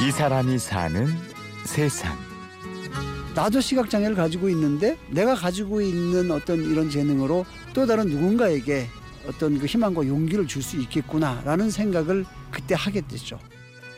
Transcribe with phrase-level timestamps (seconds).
[0.00, 1.06] 이 사람이 사는
[1.64, 2.16] 세상.
[3.34, 7.44] 나도 시각 장애를 가지고 있는데 내가 가지고 있는 어떤 이런 재능으로
[7.74, 8.86] 또 다른 누군가에게
[9.28, 13.38] 어떤 그 희망과 용기를 줄 수 있겠구나라는 생각을 그때 하게 됐죠.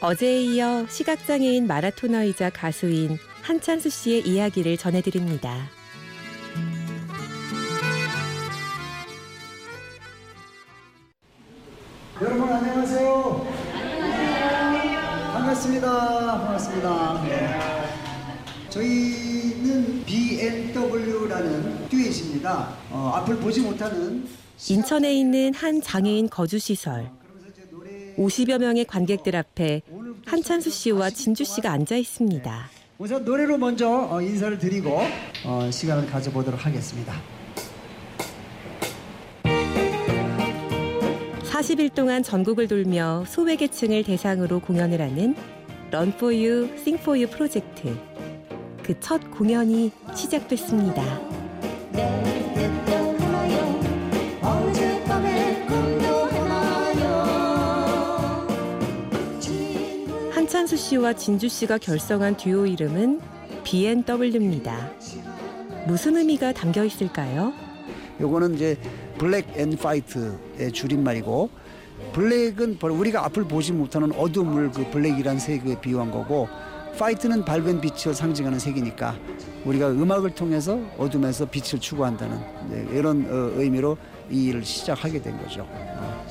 [0.00, 5.68] 어제에 이어 시각 장애인 마라토너이자 가수인 한찬수 씨의 이야기를 전해드립니다.
[12.20, 12.69] 여러분 안녕하세요.
[15.60, 16.40] 반갑습니다.
[16.40, 17.22] 반갑습니다.
[17.24, 17.58] 네.
[18.70, 22.74] 저희는 BNW라는 듀엣입니다.
[22.90, 24.26] 어, 앞을 보지 못하는
[24.68, 27.10] 인천에 있는 한 장애인 거주시설.
[28.16, 29.82] 50여 명의 관객들 앞에
[30.26, 32.70] 한찬수 씨와 진주 씨가 앉아 있습니다.
[32.98, 34.98] 우선 노래로 먼저 어, 인사를 드리고
[35.44, 37.39] 어, 시간을 가져보도록 하겠습니다.
[41.60, 45.34] 40일 동안 전국을 돌며 소외계층을 대상으로 공연을 하는
[46.14, 47.94] for You 프로젝트.
[48.82, 51.02] 그 첫 공연이 시작됐습니다.
[60.32, 63.20] 한찬수 씨와 진주 씨가 결성한 듀오 이름은
[63.64, 64.90] BNW입니다.
[65.86, 67.52] 무슨 의미가 담겨 있을까요?
[68.18, 68.78] 요거는 이제
[69.20, 71.50] Black and White의 줄임말이고
[72.14, 76.48] black은 우리가 앞을 보지 못하는 어둠을 그 black이란 색에 비유한 거고
[76.98, 79.14] white는 밝은 빛을 상징하는 색이니까
[79.66, 83.98] 우리가 음악을 통해서 어둠에서 빛을 추구한다는 네, 이런 어, 의미로
[84.30, 85.68] 이 일을 시작하게 된 거죠.
[85.68, 86.26] 어.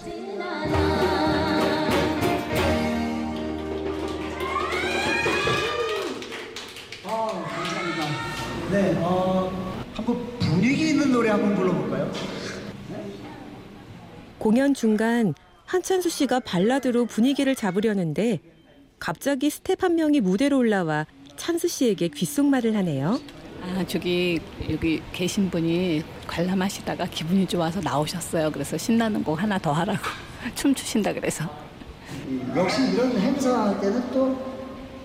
[7.06, 8.06] 아, 감사합니다.
[8.72, 9.52] 네, 어,
[9.94, 12.12] 한번 분위기 있는 노래 한번 불러볼까요?
[14.40, 15.34] 공연 중간
[15.66, 18.40] 한찬수 씨가 발라드로 분위기를 잡으려는데
[18.98, 21.06] 갑자기 스태프 한 명이 무대로 올라와
[21.36, 23.20] 찬수 씨에게 귓속말을 하네요.
[23.62, 24.40] 아, 저기
[24.70, 28.52] 여기 계신 분이 관람하시다가 기분이 좋아서 나오셨어요.
[28.52, 30.00] 그래서 신나는 곡 하나 더 하라고
[30.56, 31.46] 춤추신다 그래서.
[32.56, 34.38] 역시 이런 행사 때는 또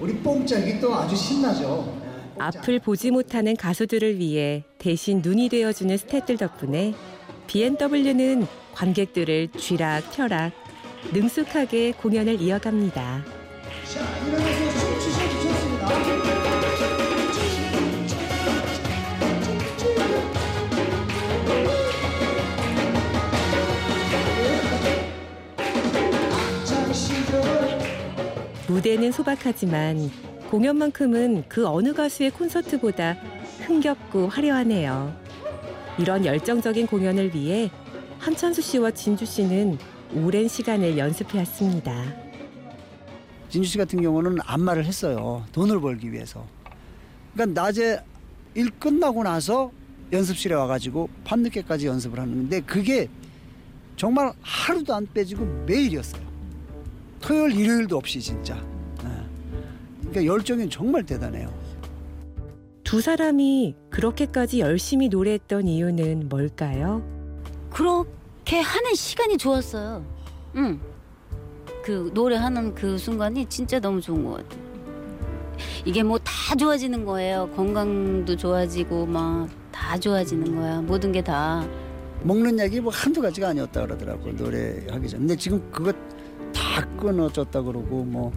[0.00, 2.02] 우리 뽕짝이 또 아주 신나죠.
[2.38, 6.94] 앞을 보지 못하는 가수들을 위해 대신 눈이 되어주는 스태프들 덕분에
[7.54, 10.50] BNW는 관객들을 쥐락펴락
[11.12, 13.24] 능숙하게 공연을 이어갑니다.
[28.66, 30.10] 무대는 소박하지만
[30.50, 33.12] 공연만큼은 그 어느 가수의 콘서트보다
[33.60, 35.22] 흥겹고 화려하네요.
[35.98, 37.70] 이런 열정적인 공연을 위해
[38.18, 39.78] 한찬수 씨와 진주 씨는
[40.14, 42.04] 오랜 시간을 연습해 왔습니다.
[43.48, 45.44] 진주 씨 같은 경우는 안마를 했어요.
[45.52, 46.44] 돈을 벌기 위해서.
[47.32, 48.00] 그러니까 낮에
[48.54, 49.70] 일 끝나고 나서
[50.12, 53.08] 연습실에 와가지고 밤늦게까지 연습을 하는데 그게
[53.96, 56.22] 정말 하루도 안 빼지고 매일이었어요.
[57.20, 58.56] 토요일 일요일도 없이 진짜.
[59.04, 59.08] 예.
[60.00, 61.52] 그러니까 열정이 정말 대단해요.
[62.94, 67.02] 두 사람이 그렇게까지 열심히 노래했던 이유는 뭘까요?
[67.68, 70.04] 그렇게 하는 시간이 좋았어요.
[70.54, 70.78] 응.
[71.82, 74.62] 그 노래하는 그 순간이 진짜 너무 좋은 것 같아요.
[75.84, 77.50] 이게 뭐 다 좋아지는 거예요.
[77.56, 80.80] 건강도 좋아지고 막 다 좋아지는 거야.
[80.80, 81.66] 모든 게 다.
[82.22, 85.18] 먹는 약이 뭐 한두 가지가 아니었다 그러더라고 노래하기 전.
[85.18, 85.92] 근데 지금 그거
[86.54, 88.30] 다 끊어졌다 그러고 뭐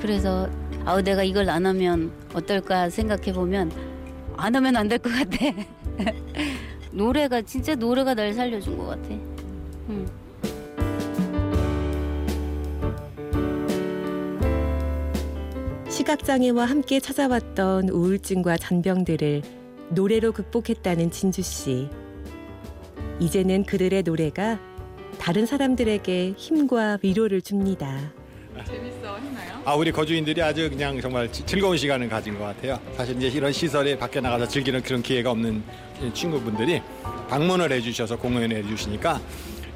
[0.00, 0.50] 그래서
[0.84, 3.70] 아우 내가 이걸 안 하면 어떨까 생각해 보면
[4.36, 5.54] 안 하면 안 될 것 같아.
[6.92, 9.08] 노래가 진짜 노래가 날 살려준 것 같아.
[9.90, 10.06] 응.
[15.88, 19.42] 시각장애와 함께 찾아왔던 우울증과 잔병들을
[19.90, 21.88] 노래로 극복했다는 진주 씨.
[23.18, 24.58] 이제는 그들의 노래가
[25.18, 28.12] 다른 사람들에게 힘과 위로를 줍니다.
[29.64, 32.78] 아 우리 거주인들이 아주 그냥 정말 지- 즐거운 시간을 가진 것 같아요.
[32.96, 35.62] 사실 이제 이런 시설에 밖에 나가서 즐기는 그런 기회가 없는
[36.14, 36.80] 친구분들이
[37.28, 39.20] 방문을 해주셔서 공연을 해주시니까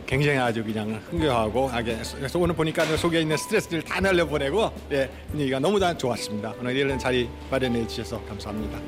[0.07, 5.59] 굉장히 아주 그냥 흥겨워하고 아게 그래서 오늘 보니까 속에 있는 스트레스를 다 날려보내고 예, 분위기가
[5.59, 6.55] 너무 다 좋았습니다.
[6.61, 8.79] 오늘 이런 자리 마련해 주셔서 감사합니다.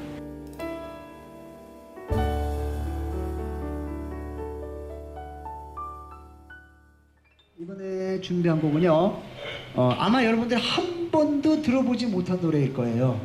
[7.59, 9.36] 이번에 준비한 곡은요.
[9.77, 13.21] 어, 아마 여러분들 한 번도 들어보지 못한 노래일 거예요.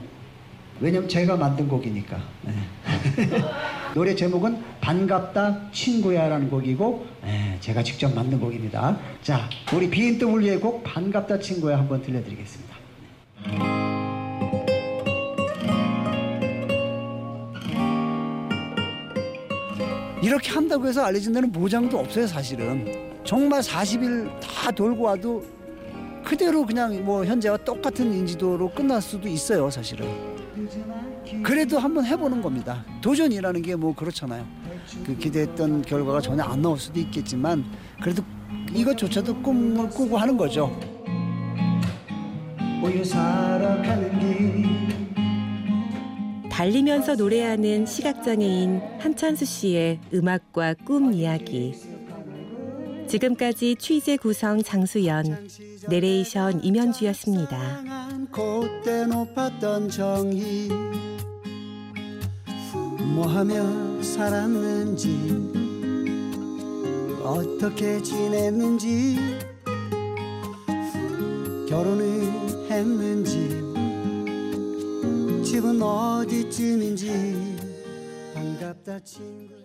[0.82, 2.18] 왜냐면 제가 만든 곡이니까.
[2.44, 2.54] 네.
[3.96, 8.98] 노래 제목은 반갑다 친구야 라는 곡이고 네, 제가 직접 만든 곡입니다.
[9.22, 12.76] 자, 우리 비인더블유의 곡 반갑다 친구야 한번 들려드리겠습니다.
[20.22, 23.12] 이렇게 한다고 해서 알려진 데는 보장도 없어요 사실은.
[23.24, 25.44] 정말 40일 다 돌고 와도
[26.24, 30.08] 그대로 그냥 뭐 현재와 똑같은 인지도로 끝날 수도 있어요 사실은.
[31.44, 32.86] 그래도 한번 해보는 겁니다.
[33.02, 34.46] 도전이라는 게 뭐 그렇잖아요.
[35.06, 37.64] 그 기대했던 결과가 전혀 안 나올 수도 있겠지만
[38.02, 38.24] 그래도
[38.74, 40.78] 이것조차도 꿈을 꾸고 하는 거죠.
[46.50, 51.74] 달리면서 노래하는 시각장애인 한찬수 씨의 음악과 꿈 이야기.
[53.12, 55.50] 지금까지 취재 구성 장수연,
[55.90, 57.84] 내레이션 임현주였습니다.
[63.14, 65.10] 뭐하며 살았는지
[67.22, 69.18] 어떻게 지냈는지
[71.68, 72.24] 결혼을
[72.70, 73.50] 했는지
[75.44, 77.58] 집은 어디쯤인지
[78.34, 79.61] 반갑다 친구